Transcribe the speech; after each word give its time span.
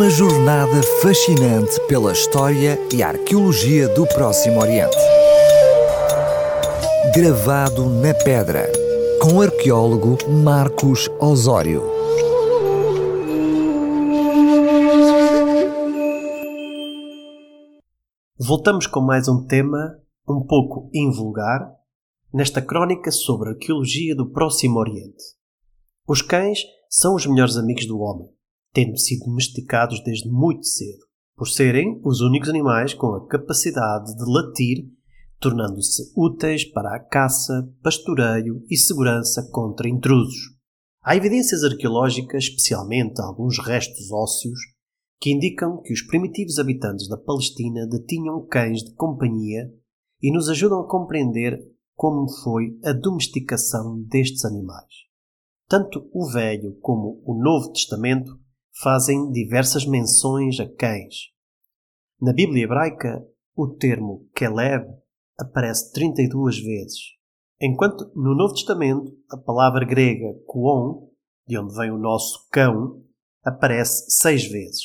Uma 0.00 0.08
jornada 0.08 0.82
fascinante 1.02 1.78
pela 1.86 2.12
história 2.12 2.78
e 2.90 3.02
arqueologia 3.02 3.86
do 3.94 4.06
Próximo 4.06 4.58
Oriente. 4.58 4.96
Gravado 7.14 7.84
na 7.84 8.14
pedra, 8.14 8.66
com 9.20 9.34
o 9.34 9.42
arqueólogo 9.42 10.16
Marcos 10.42 11.06
Osório. 11.20 11.82
Voltamos 18.38 18.86
com 18.86 19.02
mais 19.02 19.28
um 19.28 19.46
tema 19.46 19.98
um 20.26 20.42
pouco 20.42 20.88
invulgar 20.94 21.74
nesta 22.32 22.62
crónica 22.62 23.10
sobre 23.10 23.50
a 23.50 23.52
arqueologia 23.52 24.16
do 24.16 24.30
Próximo 24.30 24.78
Oriente. 24.78 25.36
Os 26.08 26.22
cães 26.22 26.60
são 26.88 27.14
os 27.14 27.26
melhores 27.26 27.58
amigos 27.58 27.84
do 27.86 28.00
homem, 28.00 28.30
tendo 28.72 28.96
sido 28.98 29.26
domesticados 29.26 30.02
desde 30.04 30.28
muito 30.30 30.66
cedo, 30.66 31.04
por 31.36 31.48
serem 31.48 32.00
os 32.04 32.20
únicos 32.20 32.48
animais 32.48 32.94
com 32.94 33.14
a 33.14 33.26
capacidade 33.26 34.14
de 34.14 34.24
latir, 34.30 34.88
tornando-se 35.38 36.12
úteis 36.16 36.64
para 36.64 36.94
a 36.94 37.00
caça, 37.00 37.68
pastoreio 37.82 38.62
e 38.68 38.76
segurança 38.76 39.48
contra 39.50 39.88
intrusos. 39.88 40.58
Há 41.02 41.16
evidências 41.16 41.64
arqueológicas, 41.64 42.44
especialmente 42.44 43.20
alguns 43.22 43.58
restos 43.58 44.12
ósseos, 44.12 44.58
que 45.18 45.32
indicam 45.32 45.80
que 45.82 45.92
os 45.92 46.02
primitivos 46.02 46.58
habitantes 46.58 47.08
da 47.08 47.16
Palestina 47.16 47.86
detinham 47.86 48.46
cães 48.46 48.82
de 48.82 48.94
companhia 48.94 49.72
e 50.22 50.32
nos 50.32 50.48
ajudam 50.48 50.80
a 50.80 50.88
compreender 50.88 51.58
como 51.94 52.28
foi 52.42 52.78
a 52.84 52.92
domesticação 52.92 54.02
destes 54.02 54.44
animais. 54.44 55.10
Tanto 55.68 56.08
o 56.12 56.30
Velho 56.30 56.78
como 56.80 57.22
o 57.24 57.34
Novo 57.34 57.72
Testamento 57.72 58.38
fazem 58.82 59.30
diversas 59.30 59.84
menções 59.86 60.58
a 60.60 60.68
cães. 60.68 61.30
Na 62.20 62.32
Bíblia 62.32 62.64
hebraica, 62.64 63.24
o 63.56 63.68
termo 63.68 64.28
Keleb 64.34 64.86
aparece 65.38 65.92
32 65.92 66.58
vezes, 66.58 67.00
enquanto 67.60 68.10
no 68.14 68.34
Novo 68.34 68.54
Testamento 68.54 69.10
a 69.30 69.36
palavra 69.36 69.84
grega 69.84 70.34
koon, 70.46 71.08
de 71.46 71.58
onde 71.58 71.74
vem 71.74 71.90
o 71.90 71.98
nosso 71.98 72.46
cão, 72.50 73.02
aparece 73.42 74.10
seis 74.10 74.44
vezes. 74.44 74.82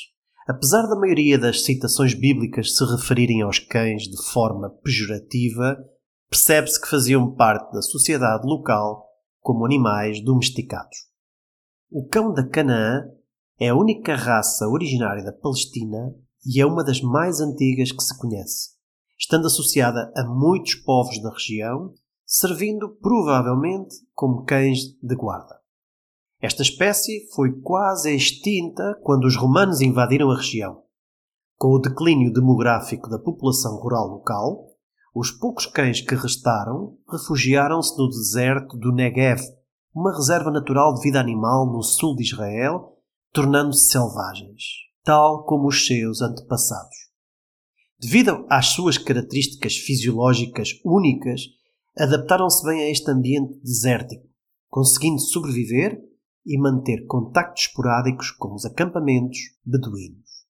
Apesar 0.47 0.83
da 0.83 0.95
maioria 0.95 1.37
das 1.37 1.63
citações 1.63 2.13
bíblicas 2.13 2.75
se 2.75 2.85
referirem 2.85 3.41
aos 3.41 3.59
cães 3.59 4.03
de 4.03 4.31
forma 4.31 4.69
pejorativa, 4.83 5.77
percebe-se 6.29 6.79
que 6.79 6.89
faziam 6.89 7.33
parte 7.33 7.71
da 7.73 7.81
sociedade 7.81 8.45
local 8.45 9.05
como 9.39 9.65
animais 9.65 10.23
domesticados. 10.23 10.97
O 11.89 12.07
cão 12.07 12.33
da 12.33 12.47
Canaã 12.47 13.09
é 13.59 13.69
a 13.69 13.75
única 13.75 14.15
raça 14.15 14.67
originária 14.67 15.23
da 15.23 15.31
Palestina 15.31 16.13
e 16.45 16.59
é 16.59 16.65
uma 16.65 16.83
das 16.83 17.01
mais 17.01 17.39
antigas 17.39 17.91
que 17.91 18.03
se 18.03 18.17
conhece, 18.17 18.71
estando 19.17 19.47
associada 19.47 20.11
a 20.15 20.25
muitos 20.25 20.75
povos 20.75 21.21
da 21.21 21.31
região, 21.31 21.93
servindo 22.25 22.89
provavelmente 23.01 23.95
como 24.13 24.43
cães 24.43 24.79
de 25.01 25.15
guarda. 25.15 25.59
Esta 26.41 26.61
espécie 26.61 27.27
foi 27.33 27.53
quase 27.61 28.13
extinta 28.13 28.99
quando 29.01 29.25
os 29.25 29.37
romanos 29.37 29.79
invadiram 29.79 30.29
a 30.31 30.35
região. 30.35 30.83
Com 31.57 31.69
o 31.69 31.79
declínio 31.79 32.33
demográfico 32.33 33.09
da 33.09 33.17
população 33.17 33.77
rural 33.77 34.07
local, 34.07 34.75
os 35.15 35.31
poucos 35.31 35.65
cães 35.65 36.01
que 36.01 36.13
restaram 36.13 36.97
refugiaram-se 37.09 37.97
no 37.97 38.09
deserto 38.09 38.77
do 38.77 38.91
Negev, 38.91 39.41
uma 39.93 40.13
reserva 40.13 40.51
natural 40.51 40.93
de 40.93 41.01
vida 41.01 41.21
animal 41.21 41.71
no 41.71 41.81
sul 41.81 42.17
de 42.17 42.23
Israel, 42.23 42.94
tornando-se 43.35 43.89
selvagens, 43.89 44.63
tal 45.03 45.43
como 45.43 45.67
os 45.67 45.85
seus 45.85 46.21
antepassados. 46.21 46.95
Devido 47.99 48.45
às 48.49 48.67
suas 48.67 48.97
características 48.97 49.75
fisiológicas 49.75 50.69
únicas, 50.85 51.41
adaptaram-se 51.97 52.65
bem 52.65 52.81
a 52.81 52.89
este 52.89 53.11
ambiente 53.11 53.59
desértico, 53.61 54.25
conseguindo 54.69 55.19
sobreviver 55.19 56.01
e 56.45 56.57
manter 56.57 57.05
contactos 57.07 57.65
esporádicos 57.65 58.31
com 58.31 58.53
os 58.53 58.65
acampamentos 58.65 59.37
beduínos. 59.65 60.45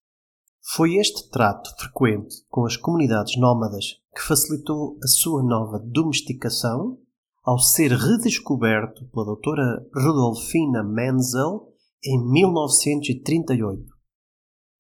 Foi 0.76 0.98
este 0.98 1.28
trato 1.32 1.72
frequente 1.80 2.36
com 2.50 2.66
as 2.66 2.78
comunidades 2.78 3.36
nómadas 3.40 3.86
que 4.16 4.22
facilitou 4.22 5.00
a 5.04 5.08
sua 5.08 5.42
nova 5.42 5.80
domesticação 5.80 7.00
ao 7.44 7.58
ser 7.58 7.92
redescoberto 7.92 9.08
pela 9.08 9.26
doutora 9.26 9.88
Rudolfina 9.96 10.84
Menzel 10.84 11.75
em 12.06 12.24
1938. 12.24 13.84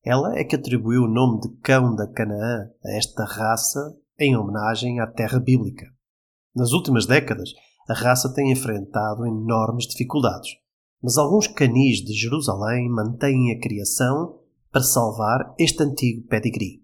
Ela 0.04 0.38
é 0.38 0.44
que 0.44 0.56
atribuiu 0.56 1.04
o 1.04 1.08
nome 1.08 1.42
de 1.42 1.50
cão 1.62 1.96
da 1.96 2.08
Canaã 2.08 2.70
a 2.84 2.96
esta 2.96 3.26
raça 3.26 3.98
em 4.20 4.38
homenagem 4.38 5.00
à 5.00 5.08
terra 5.08 5.40
bíblica. 5.40 5.88
Nas 6.56 6.72
últimas 6.72 7.08
décadas, 7.08 7.50
a 7.90 7.94
raça 7.94 8.32
tem 8.34 8.52
enfrentado 8.52 9.26
enormes 9.26 9.88
dificuldades, 9.88 10.52
mas 11.02 11.18
alguns 11.18 11.48
canis 11.48 11.98
de 11.98 12.14
Jerusalém 12.14 12.88
mantêm 12.90 13.52
a 13.52 13.60
criação 13.60 14.40
para 14.72 14.84
salvar 14.84 15.56
este 15.58 15.82
antigo 15.82 16.28
pedigree. 16.28 16.84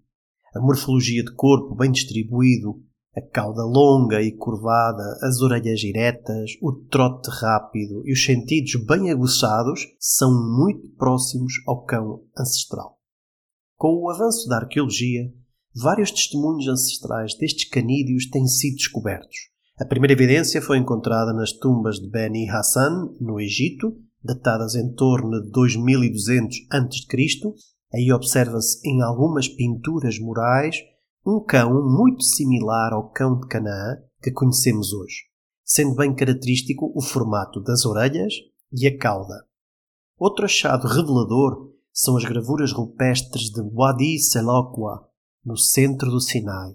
A 0.54 0.60
morfologia 0.60 1.22
de 1.24 1.34
corpo 1.34 1.74
bem 1.74 1.90
distribuído, 1.92 2.82
a 3.14 3.20
cauda 3.20 3.62
longa 3.62 4.22
e 4.22 4.32
curvada, 4.32 5.18
as 5.22 5.40
orelhas 5.42 5.80
diretas, 5.80 6.52
o 6.62 6.72
trote 6.72 7.30
rápido 7.30 8.02
e 8.06 8.12
os 8.12 8.24
sentidos 8.24 8.74
bem 8.86 9.10
aguçados 9.10 9.86
são 9.98 10.30
muito 10.56 10.88
próximos 10.96 11.52
ao 11.66 11.84
cão 11.84 12.22
ancestral. 12.36 12.98
Com 13.76 14.02
o 14.02 14.10
avanço 14.10 14.48
da 14.48 14.56
arqueologia, 14.56 15.30
vários 15.74 16.10
testemunhos 16.10 16.66
ancestrais 16.68 17.34
destes 17.36 17.68
canídeos 17.68 18.30
têm 18.30 18.46
sido 18.46 18.76
descobertos. 18.76 19.36
A 19.78 19.84
primeira 19.84 20.12
evidência 20.12 20.62
foi 20.62 20.78
encontrada 20.78 21.32
nas 21.34 21.52
tumbas 21.52 21.96
de 21.96 22.08
Beni 22.08 22.48
Hassan, 22.48 23.14
no 23.20 23.38
Egito, 23.40 23.94
datadas 24.22 24.74
em 24.74 24.90
torno 24.94 25.42
de 25.42 25.50
2200 25.50 26.56
a.C., 26.70 27.54
aí 27.92 28.10
observa-se 28.10 28.88
em 28.88 29.02
algumas 29.02 29.48
pinturas 29.48 30.18
murais 30.18 30.76
um 31.24 31.40
cão 31.40 31.88
muito 31.88 32.24
similar 32.24 32.92
ao 32.92 33.10
cão 33.10 33.38
de 33.38 33.46
Canaã 33.46 33.96
que 34.20 34.32
conhecemos 34.32 34.92
hoje, 34.92 35.24
sendo 35.64 35.94
bem 35.94 36.14
característico 36.14 36.92
o 36.96 37.00
formato 37.00 37.60
das 37.60 37.86
orelhas 37.86 38.34
e 38.72 38.86
a 38.88 38.98
cauda. 38.98 39.46
Outro 40.18 40.44
achado 40.44 40.88
revelador 40.88 41.70
são 41.92 42.16
as 42.16 42.24
gravuras 42.24 42.72
rupestres 42.72 43.50
de 43.50 43.62
Wadi 43.62 44.18
Selokwa, 44.18 45.08
no 45.44 45.56
centro 45.56 46.10
do 46.10 46.20
Sinai, 46.20 46.74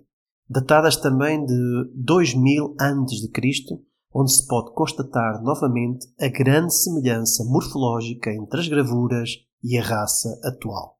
datadas 0.49 0.95
também 0.95 1.45
de 1.45 1.91
2000 1.95 2.75
a.C., 2.79 3.81
onde 4.13 4.33
se 4.33 4.47
pode 4.47 4.73
constatar 4.73 5.41
novamente 5.41 6.07
a 6.19 6.27
grande 6.27 6.73
semelhança 6.73 7.43
morfológica 7.43 8.31
entre 8.31 8.61
as 8.61 8.67
gravuras 8.67 9.31
e 9.63 9.77
a 9.77 9.83
raça 9.83 10.29
atual. 10.43 10.96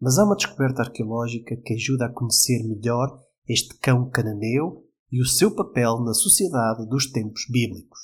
Mas 0.00 0.18
há 0.18 0.24
uma 0.24 0.36
descoberta 0.36 0.82
arqueológica 0.82 1.56
que 1.56 1.74
ajuda 1.74 2.06
a 2.06 2.12
conhecer 2.12 2.62
melhor 2.64 3.18
este 3.48 3.76
cão 3.78 4.08
cananeu 4.08 4.84
e 5.10 5.20
o 5.20 5.26
seu 5.26 5.54
papel 5.54 6.00
na 6.00 6.14
sociedade 6.14 6.86
dos 6.88 7.10
tempos 7.10 7.42
bíblicos. 7.50 7.98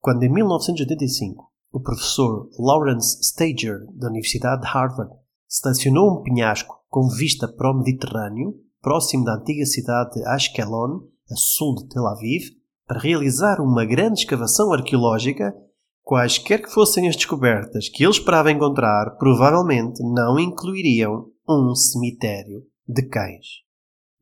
Quando, 0.00 0.22
em 0.24 0.32
1985, 0.32 1.52
o 1.72 1.80
professor 1.80 2.48
Lawrence 2.58 3.18
Stager, 3.22 3.86
da 3.94 4.08
Universidade 4.08 4.62
de 4.62 4.68
Harvard, 4.68 5.12
estacionou 5.48 6.18
um 6.18 6.22
penhasco 6.22 6.74
com 6.88 7.08
vista 7.08 7.46
para 7.46 7.70
o 7.70 7.78
Mediterrâneo, 7.78 8.54
próximo 8.80 9.24
da 9.24 9.36
antiga 9.36 9.64
cidade 9.64 10.14
de 10.14 10.26
Ashkelon, 10.26 11.00
a 11.30 11.36
sul 11.36 11.76
de 11.76 11.88
Tel 11.88 12.06
Aviv, 12.06 12.50
para 12.86 13.00
realizar 13.00 13.60
uma 13.60 13.84
grande 13.84 14.20
escavação 14.20 14.72
arqueológica, 14.72 15.54
quaisquer 16.02 16.62
que 16.62 16.72
fossem 16.72 17.08
as 17.08 17.16
descobertas 17.16 17.88
que 17.88 18.02
ele 18.02 18.12
esperava 18.12 18.50
encontrar, 18.50 19.16
provavelmente 19.18 20.02
não 20.02 20.38
incluiriam 20.38 21.30
um 21.48 21.74
cemitério 21.74 22.64
de 22.86 23.02
cães. 23.08 23.62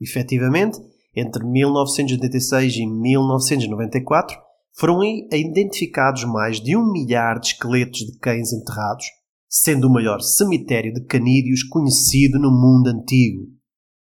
Efetivamente, 0.01 0.79
entre 1.15 1.45
1986 1.45 2.77
e 2.77 2.87
1994, 2.87 4.39
foram 4.73 5.03
identificados 5.03 6.25
mais 6.25 6.61
de 6.61 6.77
um 6.77 6.91
milhar 6.91 7.39
de 7.41 7.49
esqueletos 7.49 8.01
de 8.01 8.19
cães 8.19 8.53
enterrados, 8.53 9.07
sendo 9.49 9.89
o 9.89 9.93
maior 9.93 10.21
cemitério 10.21 10.93
de 10.93 11.05
canídeos 11.05 11.65
conhecido 11.65 12.39
no 12.39 12.51
mundo 12.51 12.89
antigo. 12.89 13.49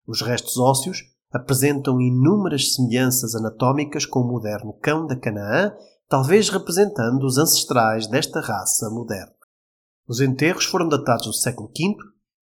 Os 0.06 0.22
restos 0.22 0.58
ósseos 0.58 1.04
apresentam 1.32 2.02
inúmeras 2.02 2.74
semelhanças 2.74 3.34
anatómicas 3.34 4.06
com 4.06 4.20
o 4.20 4.28
moderno 4.28 4.74
cão 4.74 5.08
da 5.08 5.16
Canaã, 5.16 5.72
talvez 6.12 6.50
representando 6.50 7.24
os 7.24 7.38
ancestrais 7.38 8.06
desta 8.06 8.42
raça 8.42 8.90
moderna. 8.90 9.32
Os 10.06 10.20
enterros 10.20 10.66
foram 10.66 10.90
datados 10.90 11.26
do 11.26 11.34
século 11.34 11.70
V 11.70 11.96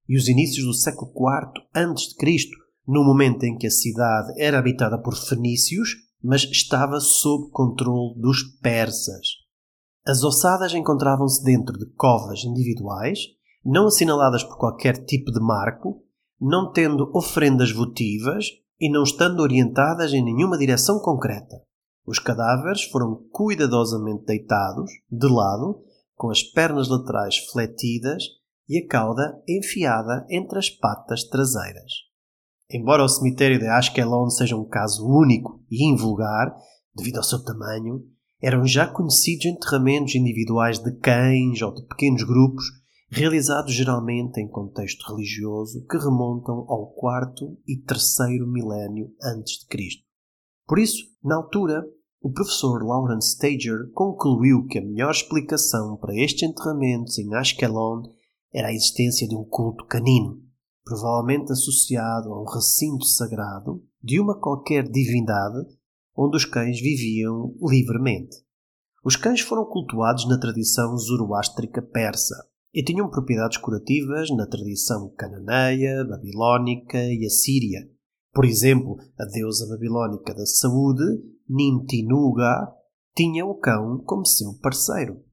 e 0.07 0.18
os 0.18 0.27
inícios 0.27 0.66
do 0.66 0.74
século 0.74 1.12
IV 1.12 1.62
a.C., 1.71 2.50
no 2.88 3.04
momento 3.04 3.44
em 3.44 3.56
que 3.56 3.68
a 3.68 3.71
cidade 3.71 4.33
era 4.42 4.57
habitada 4.57 5.00
por 5.00 5.16
fenícios, 5.16 5.89
mas 6.19 6.45
estava 6.45 7.00
sob 7.00 7.51
controle 7.51 8.19
dos 8.19 8.42
persas. 8.60 9.27
As 10.04 10.24
ossadas 10.24 10.74
encontravam-se 10.74 11.44
dentro 11.44 11.77
de 11.77 11.86
covas 11.94 12.44
individuais, 12.44 13.19
não 13.63 13.86
assinaladas 13.86 14.44
por 14.44 14.57
qualquer 14.57 15.06
tipo 15.06 15.31
de 15.31 15.39
marco, 15.39 16.01
não 16.42 16.71
tendo 16.71 17.12
ofrendas 17.13 17.71
votivas 17.71 18.48
e 18.80 18.92
não 18.92 19.04
estando 19.04 19.42
orientadas 19.42 20.12
em 20.12 20.24
nenhuma 20.24 20.57
direção 20.57 20.98
concreta. 21.00 21.69
Os 22.09 22.17
cadáveres 22.17 22.85
foram 22.85 23.23
cuidadosamente 23.31 24.25
deitados, 24.25 24.89
de 25.11 25.27
lado, 25.27 25.83
com 26.15 26.31
as 26.31 26.41
pernas 26.41 26.89
laterais 26.89 27.38
fletidas 27.51 28.23
e 28.67 28.79
a 28.79 28.88
cauda 28.88 29.39
enfiada 29.47 30.25
entre 30.27 30.57
as 30.57 30.71
patas 30.71 31.23
traseiras. 31.25 31.91
Embora 32.67 33.03
o 33.03 33.07
cemitério 33.07 33.59
de 33.59 33.67
Ashkelon 33.67 34.27
seja 34.31 34.57
um 34.57 34.65
caso 34.65 35.07
único 35.07 35.63
e 35.69 35.88
invulgar, 35.88 36.51
devido 36.95 37.17
ao 37.17 37.23
seu 37.23 37.44
tamanho, 37.44 38.03
eram 38.41 38.65
já 38.65 38.88
conhecidos 38.88 39.45
enterramentos 39.45 40.15
individuais 40.15 40.79
de 40.79 40.91
cães 40.97 41.61
ou 41.61 41.75
de 41.75 41.85
pequenos 41.85 42.23
grupos, 42.23 42.65
realizados 43.11 43.71
geralmente 43.71 44.41
em 44.41 44.47
contexto 44.47 45.07
religioso 45.13 45.85
que 45.85 45.97
remontam 46.00 46.65
ao 46.67 46.88
quarto 46.88 47.56
e 47.67 47.77
terceiro 47.77 48.47
milénio 48.47 49.11
antes 49.21 49.59
de 49.59 49.67
Cristo. 49.67 50.09
Por 50.67 50.79
isso, 50.79 51.03
na 51.23 51.35
altura, 51.35 51.83
o 52.21 52.31
professor 52.31 52.83
Lawrence 52.83 53.36
Stager 53.36 53.89
concluiu 53.94 54.66
que 54.66 54.77
a 54.77 54.81
melhor 54.81 55.12
explicação 55.12 55.95
para 55.98 56.16
estes 56.16 56.50
enterramentos 56.50 57.18
em 57.18 57.33
Ashkelon 57.33 58.04
era 58.54 58.68
a 58.68 58.74
existência 58.74 59.27
de 59.27 59.36
um 59.36 59.44
culto 59.45 59.86
canino, 59.86 60.42
provavelmente 60.83 61.51
associado 61.51 62.33
a 62.33 62.42
um 62.42 62.45
recinto 62.45 63.06
sagrado 63.06 63.81
de 64.04 64.19
uma 64.19 64.38
qualquer 64.38 64.83
divindade 64.89 65.66
onde 66.16 66.36
os 66.36 66.44
cães 66.44 66.81
viviam 66.81 67.56
livremente. 67.62 68.36
Os 69.04 69.16
cães 69.16 69.39
foram 69.39 69.63
cultuados 69.66 70.27
na 70.27 70.38
tradição 70.38 70.98
zoroástrica 70.98 71.81
persa 71.81 72.36
e 72.74 72.83
tinham 72.83 73.10
propriedades 73.10 73.57
curativas 73.57 74.30
na 74.30 74.45
tradição 74.45 75.10
cananeia, 75.18 76.04
babilónica 76.04 77.01
e 77.01 77.25
assíria. 77.25 77.89
Por 78.33 78.44
exemplo, 78.44 78.98
a 79.18 79.25
deusa 79.25 79.68
babilónica 79.68 80.33
da 80.33 80.45
saúde, 80.45 81.04
Nintinuga, 81.50 82.68
tinha 83.16 83.46
o 83.46 83.56
cão 83.56 84.04
como 84.06 84.25
seu 84.25 84.54
parceiro. 84.62 85.24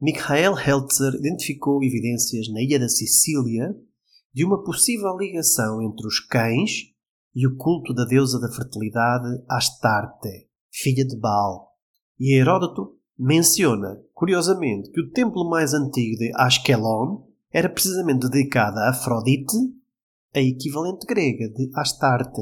Mikhail 0.00 0.58
Heltzer 0.58 1.14
identificou 1.14 1.82
evidências 1.84 2.48
na 2.48 2.60
ilha 2.62 2.78
da 2.80 2.88
Sicília 2.88 3.72
de 4.34 4.44
uma 4.44 4.64
possível 4.64 5.16
ligação 5.16 5.82
entre 5.82 6.06
os 6.06 6.18
cães 6.18 6.92
e 7.34 7.46
o 7.46 7.56
culto 7.56 7.94
da 7.94 8.04
deusa 8.04 8.40
da 8.40 8.50
fertilidade 8.50 9.44
Astarte, 9.48 10.48
filha 10.72 11.06
de 11.06 11.16
Baal. 11.16 11.76
E 12.18 12.34
Heródoto 12.34 12.98
menciona, 13.18 14.02
curiosamente, 14.14 14.90
que 14.90 15.00
o 15.00 15.10
templo 15.10 15.48
mais 15.48 15.74
antigo 15.74 16.16
de 16.16 16.32
Ashkelon 16.34 17.24
era 17.52 17.68
precisamente 17.68 18.28
dedicado 18.28 18.78
a 18.78 18.90
Afrodite, 18.90 19.56
a 20.34 20.40
equivalente 20.40 21.06
grega 21.06 21.48
de 21.48 21.70
Astarte. 21.74 22.40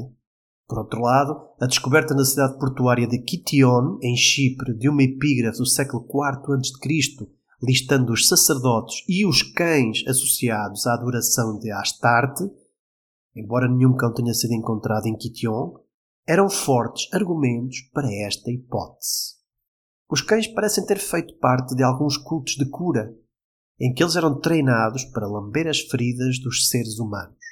Por 0.70 0.78
outro 0.78 1.00
lado, 1.00 1.48
a 1.60 1.66
descoberta 1.66 2.14
na 2.14 2.24
cidade 2.24 2.56
portuária 2.56 3.04
de 3.04 3.18
Kition, 3.18 3.98
em 4.00 4.14
Chipre, 4.16 4.72
de 4.72 4.88
uma 4.88 5.02
epígrafe 5.02 5.58
do 5.58 5.66
século 5.66 6.04
IV 6.04 6.54
a.C., 6.54 7.28
listando 7.60 8.12
os 8.12 8.28
sacerdotes 8.28 9.02
e 9.08 9.26
os 9.26 9.42
cães 9.42 10.04
associados 10.06 10.86
à 10.86 10.94
adoração 10.94 11.58
de 11.58 11.72
Astarte, 11.72 12.44
embora 13.34 13.68
nenhum 13.68 13.96
cão 13.96 14.14
tenha 14.14 14.32
sido 14.32 14.52
encontrado 14.52 15.06
em 15.06 15.16
Kition, 15.16 15.74
eram 16.24 16.48
fortes 16.48 17.12
argumentos 17.12 17.80
para 17.92 18.08
esta 18.24 18.48
hipótese. 18.52 19.40
Os 20.08 20.22
cães 20.22 20.46
parecem 20.46 20.86
ter 20.86 21.00
feito 21.00 21.36
parte 21.40 21.74
de 21.74 21.82
alguns 21.82 22.16
cultos 22.16 22.54
de 22.54 22.70
cura, 22.70 23.12
em 23.80 23.92
que 23.92 24.04
eles 24.04 24.14
eram 24.14 24.38
treinados 24.38 25.04
para 25.06 25.26
lamber 25.26 25.66
as 25.66 25.80
feridas 25.80 26.38
dos 26.38 26.68
seres 26.68 27.00
humanos. 27.00 27.49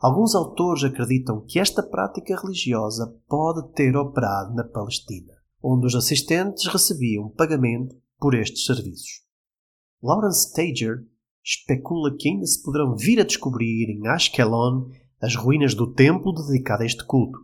Alguns 0.00 0.32
autores 0.36 0.84
acreditam 0.84 1.44
que 1.44 1.58
esta 1.58 1.82
prática 1.82 2.40
religiosa 2.40 3.12
pode 3.28 3.72
ter 3.72 3.96
operado 3.96 4.54
na 4.54 4.62
Palestina, 4.62 5.34
onde 5.60 5.86
os 5.86 5.94
assistentes 5.96 6.68
recebiam 6.68 7.28
pagamento 7.30 7.96
por 8.16 8.34
estes 8.34 8.64
serviços. 8.64 9.24
Lawrence 10.00 10.52
Tager 10.54 11.04
especula 11.44 12.14
que 12.16 12.28
ainda 12.28 12.46
se 12.46 12.62
poderão 12.62 12.94
vir 12.94 13.20
a 13.20 13.24
descobrir 13.24 13.90
em 13.90 14.06
Ashkelon 14.06 14.88
as 15.20 15.34
ruínas 15.34 15.74
do 15.74 15.92
templo 15.92 16.32
dedicado 16.32 16.84
a 16.84 16.86
este 16.86 17.04
culto, 17.04 17.38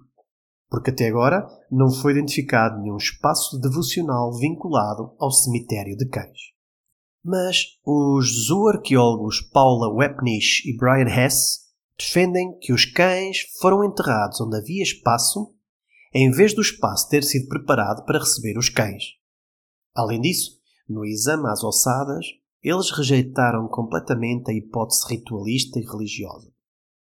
porque 0.71 0.91
até 0.91 1.09
agora 1.09 1.45
não 1.69 1.91
foi 1.91 2.13
identificado 2.13 2.81
nenhum 2.81 2.99
espaço 2.99 3.59
devocional 3.59 4.33
vinculado 4.39 5.13
ao 5.19 5.33
cemitério 5.33 5.97
de 5.97 6.07
cães. 6.07 6.55
Mas 7.25 7.65
os 7.85 8.47
zooarqueólogos 8.47 9.41
Paula 9.41 9.93
Wepnisch 9.93 10.65
e 10.67 10.77
Brian 10.77 11.09
Hess 11.09 11.64
defendem 11.99 12.59
que 12.59 12.73
os 12.73 12.85
cães 12.85 13.39
foram 13.61 13.85
enterrados 13.85 14.41
onde 14.41 14.57
havia 14.57 14.83
espaço, 14.83 15.55
em 16.13 16.31
vez 16.31 16.55
do 16.55 16.61
espaço 16.61 17.09
ter 17.09 17.23
sido 17.23 17.49
preparado 17.49 18.05
para 18.05 18.19
receber 18.19 18.57
os 18.59 18.69
cães. 18.69 19.05
Além 19.95 20.21
disso, 20.21 20.59
no 20.89 21.05
exame 21.05 21.49
às 21.49 21.63
ossadas, 21.63 22.27
eles 22.63 22.91
rejeitaram 22.91 23.69
completamente 23.69 24.51
a 24.51 24.55
hipótese 24.55 25.07
ritualista 25.09 25.79
e 25.79 25.85
religiosa, 25.85 26.51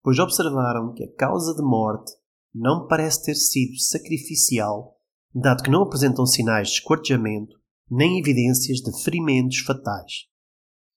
pois 0.02 0.18
observaram 0.18 0.92
que 0.92 1.04
a 1.04 1.14
causa 1.14 1.54
de 1.54 1.62
morte 1.62 2.12
não 2.54 2.86
parece 2.86 3.24
ter 3.24 3.34
sido 3.34 3.78
sacrificial, 3.78 4.98
dado 5.34 5.62
que 5.62 5.70
não 5.70 5.82
apresentam 5.82 6.26
sinais 6.26 6.68
de 6.68 6.74
esquartejamento 6.74 7.60
nem 7.90 8.18
evidências 8.18 8.78
de 8.78 8.90
ferimentos 9.02 9.58
fatais. 9.58 10.26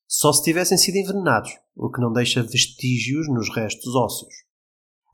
Só 0.07 0.31
se 0.31 0.43
tivessem 0.43 0.77
sido 0.77 0.97
envenenados, 0.97 1.51
o 1.75 1.89
que 1.89 1.99
não 1.99 2.13
deixa 2.13 2.43
vestígios 2.43 3.27
nos 3.27 3.53
restos 3.53 3.95
ósseos. 3.95 4.33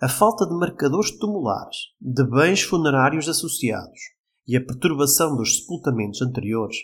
A 0.02 0.10
falta 0.10 0.46
de 0.46 0.54
marcadores 0.54 1.18
tumulares, 1.18 1.78
de 2.00 2.24
bens 2.24 2.62
funerários 2.62 3.30
associados 3.30 4.00
e 4.48 4.58
a 4.58 4.66
perturbação 4.66 5.36
dos 5.36 5.60
sepultamentos 5.60 6.22
anteriores 6.22 6.78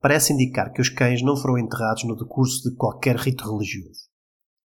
parece 0.00 0.32
indicar 0.32 0.72
que 0.72 0.80
os 0.80 0.88
cães 0.88 1.22
não 1.22 1.36
foram 1.36 1.58
enterrados 1.58 2.04
no 2.04 2.16
decurso 2.16 2.68
de 2.68 2.76
qualquer 2.76 3.16
rito 3.16 3.44
religioso. 3.50 4.08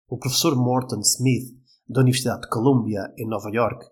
O 0.08 0.18
professor 0.18 0.56
Morton 0.56 1.02
Smith, 1.02 1.54
da 1.88 2.02
Universidade 2.02 2.42
de 2.42 2.50
Columbia, 2.50 3.14
em 3.18 3.28
Nova 3.28 3.50
York, 3.50 3.86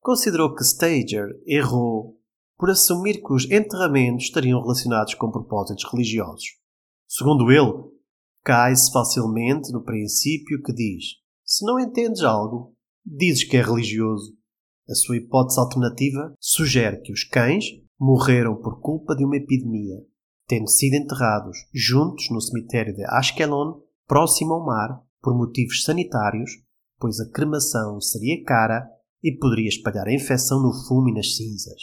considerou 0.00 0.54
que 0.54 0.62
Stager 0.62 1.28
errou 1.46 2.18
por 2.58 2.70
assumir 2.70 3.22
que 3.22 3.32
os 3.32 3.50
enterramentos 3.50 4.24
estariam 4.24 4.60
relacionados 4.60 5.14
com 5.14 5.30
propósitos 5.30 5.84
religiosos. 5.90 6.44
Segundo 7.08 7.50
ele, 7.50 7.93
cai-se 8.44 8.92
facilmente 8.92 9.72
no 9.72 9.82
princípio 9.82 10.62
que 10.62 10.72
diz: 10.72 11.04
se 11.44 11.64
não 11.64 11.80
entendes 11.80 12.22
algo, 12.22 12.74
dizes 13.04 13.44
que 13.44 13.56
é 13.56 13.62
religioso. 13.62 14.32
A 14.88 14.94
sua 14.94 15.16
hipótese 15.16 15.58
alternativa 15.58 16.34
sugere 16.38 17.00
que 17.00 17.12
os 17.12 17.24
cães 17.24 17.64
morreram 17.98 18.54
por 18.56 18.80
culpa 18.80 19.16
de 19.16 19.24
uma 19.24 19.36
epidemia 19.36 20.04
tendo 20.46 20.68
sido 20.68 20.94
enterrados 20.94 21.56
juntos 21.72 22.28
no 22.30 22.40
cemitério 22.40 22.94
de 22.94 23.04
Ashkelon, 23.04 23.80
próximo 24.06 24.54
ao 24.54 24.64
mar, 24.64 25.02
por 25.22 25.34
motivos 25.34 25.84
sanitários, 25.84 26.50
pois 26.98 27.18
a 27.20 27.30
cremação 27.30 28.00
seria 28.00 28.42
cara 28.44 28.86
e 29.22 29.36
poderia 29.36 29.68
espalhar 29.68 30.06
a 30.06 30.14
infecção 30.14 30.62
no 30.62 30.72
fumo 30.86 31.08
e 31.08 31.14
nas 31.14 31.36
cinzas. 31.36 31.82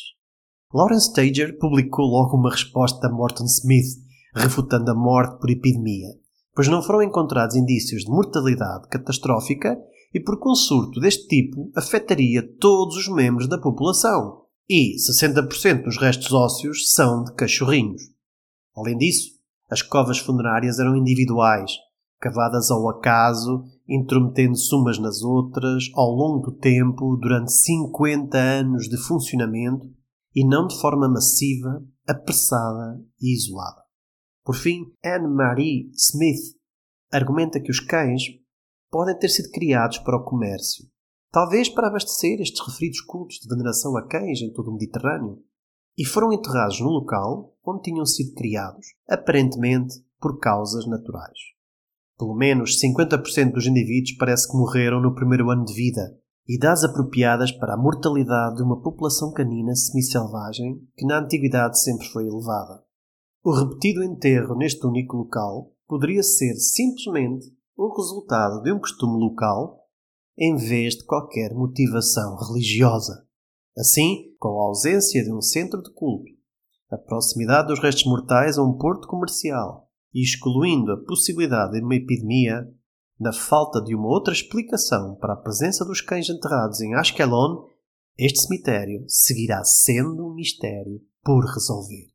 Lawrence 0.73 1.11
Tager 1.11 1.57
publicou 1.57 2.05
logo 2.05 2.37
uma 2.37 2.51
resposta 2.51 3.07
a 3.07 3.11
Morton 3.11 3.45
Smith, 3.45 3.97
refutando 4.33 4.91
a 4.91 4.95
morte 4.95 5.39
por 5.39 5.49
epidemia, 5.49 6.09
pois 6.53 6.67
não 6.67 6.81
foram 6.81 7.01
encontrados 7.01 7.55
indícios 7.55 8.03
de 8.03 8.09
mortalidade 8.09 8.87
catastrófica 8.89 9.77
e, 10.13 10.19
por 10.19 10.39
consurto 10.39 10.99
deste 10.99 11.27
tipo, 11.27 11.71
afetaria 11.75 12.41
todos 12.59 12.95
os 12.97 13.07
membros 13.07 13.47
da 13.47 13.57
população. 13.57 14.41
E 14.69 14.95
60% 14.95 15.83
dos 15.83 15.97
restos 15.97 16.31
ósseos 16.31 16.91
são 16.91 17.23
de 17.23 17.33
cachorrinhos. 17.33 18.01
Além 18.75 18.97
disso, 18.97 19.31
as 19.69 19.81
covas 19.81 20.17
funerárias 20.17 20.79
eram 20.79 20.95
individuais, 20.95 21.71
cavadas 22.19 22.69
ao 22.69 22.87
acaso, 22.89 23.63
intrometendo-se 23.87 24.73
umas 24.75 24.97
nas 24.99 25.21
outras, 25.21 25.85
ao 25.95 26.11
longo 26.11 26.51
do 26.51 26.57
tempo, 26.57 27.17
durante 27.17 27.51
50 27.51 28.37
anos 28.37 28.87
de 28.87 28.97
funcionamento, 28.97 29.89
e 30.33 30.45
não 30.47 30.67
de 30.67 30.79
forma 30.79 31.09
massiva, 31.09 31.83
apressada 32.07 33.01
e 33.19 33.33
isolada. 33.33 33.80
Por 34.51 34.57
fim, 34.57 34.93
Anne-Marie 35.01 35.89
Smith 35.93 36.57
argumenta 37.09 37.57
que 37.57 37.71
os 37.71 37.79
cães 37.79 38.23
podem 38.91 39.17
ter 39.17 39.29
sido 39.29 39.49
criados 39.49 39.99
para 39.99 40.17
o 40.17 40.25
comércio, 40.25 40.83
talvez 41.31 41.69
para 41.69 41.87
abastecer 41.87 42.41
estes 42.41 42.59
referidos 42.59 42.99
cultos 42.99 43.37
de 43.37 43.47
veneração 43.47 43.95
a 43.95 44.05
cães 44.05 44.41
em 44.41 44.51
todo 44.51 44.69
o 44.69 44.73
Mediterrâneo, 44.73 45.41
e 45.97 46.03
foram 46.03 46.33
enterrados 46.33 46.81
no 46.81 46.89
local 46.89 47.55
onde 47.65 47.83
tinham 47.83 48.05
sido 48.05 48.35
criados, 48.35 48.87
aparentemente 49.07 50.03
por 50.19 50.37
causas 50.37 50.85
naturais. 50.85 51.39
Pelo 52.19 52.35
menos 52.35 52.77
50% 52.77 53.53
dos 53.53 53.65
indivíduos 53.65 54.17
parece 54.17 54.51
que 54.51 54.57
morreram 54.57 55.01
no 55.01 55.15
primeiro 55.15 55.49
ano 55.49 55.63
de 55.63 55.73
vida, 55.73 56.19
idades 56.45 56.83
apropriadas 56.83 57.53
para 57.53 57.75
a 57.75 57.81
mortalidade 57.81 58.57
de 58.57 58.63
uma 58.63 58.81
população 58.81 59.31
canina 59.31 59.73
semi-selvagem 59.73 60.85
que 60.97 61.05
na 61.05 61.19
antiguidade 61.19 61.81
sempre 61.81 62.05
foi 62.09 62.27
elevada. 62.27 62.83
O 63.43 63.51
repetido 63.51 64.03
enterro 64.03 64.55
neste 64.55 64.85
único 64.85 65.17
local 65.17 65.73
poderia 65.87 66.21
ser 66.21 66.53
simplesmente 66.57 67.51
o 67.75 67.91
resultado 67.91 68.61
de 68.61 68.71
um 68.71 68.77
costume 68.77 69.19
local 69.19 69.79
em 70.37 70.55
vez 70.55 70.93
de 70.95 71.03
qualquer 71.05 71.51
motivação 71.55 72.35
religiosa. 72.35 73.25
Assim, 73.75 74.35
com 74.37 74.49
a 74.61 74.65
ausência 74.65 75.23
de 75.23 75.33
um 75.33 75.41
centro 75.41 75.81
de 75.81 75.91
culto, 75.91 76.31
a 76.91 76.99
proximidade 76.99 77.69
dos 77.69 77.79
restos 77.79 78.05
mortais 78.05 78.59
a 78.59 78.63
um 78.63 78.77
porto 78.77 79.07
comercial 79.07 79.89
e 80.13 80.21
excluindo 80.21 80.91
a 80.91 81.03
possibilidade 81.03 81.79
de 81.79 81.83
uma 81.83 81.95
epidemia, 81.95 82.71
na 83.19 83.33
falta 83.33 83.81
de 83.81 83.95
uma 83.95 84.07
outra 84.07 84.33
explicação 84.33 85.15
para 85.15 85.33
a 85.33 85.37
presença 85.37 85.83
dos 85.83 85.99
cães 85.99 86.29
enterrados 86.29 86.79
em 86.79 86.93
Ashkelon, 86.93 87.65
este 88.19 88.43
cemitério 88.43 89.03
seguirá 89.07 89.63
sendo 89.63 90.27
um 90.27 90.35
mistério 90.35 91.01
por 91.23 91.43
resolver, 91.45 92.10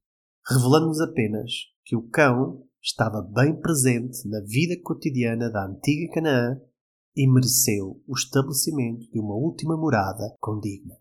revelando-nos 0.49 1.00
apenas 1.00 1.53
que 1.85 1.97
o 1.97 2.09
cão 2.09 2.62
estava 2.83 3.21
bem 3.23 3.59
presente 3.61 4.29
na 4.29 4.41
vida 4.41 4.75
cotidiana 4.83 5.50
da 5.50 5.67
antiga 5.67 6.15
Canaã 6.15 6.61
e 7.17 7.29
mereceu 7.29 8.00
o 8.07 8.15
estabelecimento 8.15 9.11
de 9.11 9.19
uma 9.19 9.35
última 9.35 9.76
morada 9.76 10.35
condigna. 10.38 10.95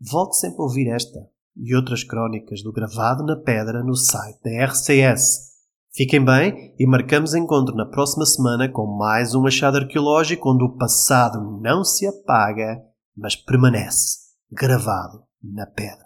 Volte 0.00 0.36
sempre 0.36 0.60
a 0.60 0.62
ouvir 0.62 0.88
esta 0.88 1.18
e 1.56 1.74
outras 1.74 2.04
crónicas 2.04 2.62
do 2.62 2.72
Gravado 2.72 3.24
na 3.24 3.36
Pedra 3.36 3.82
no 3.82 3.96
site 3.96 4.38
da 4.42 4.64
RCS. 4.66 5.56
Fiquem 5.94 6.22
bem 6.22 6.74
e 6.78 6.86
marcamos 6.86 7.34
encontro 7.34 7.74
na 7.74 7.86
próxima 7.86 8.26
semana 8.26 8.70
com 8.70 8.86
mais 8.86 9.34
um 9.34 9.46
achado 9.46 9.78
arqueológico 9.78 10.52
onde 10.52 10.64
o 10.64 10.76
passado 10.76 11.58
não 11.62 11.82
se 11.82 12.06
apaga, 12.06 12.82
mas 13.16 13.34
permanece 13.34 14.18
gravado 14.52 15.24
na 15.42 15.66
pedra. 15.66 16.05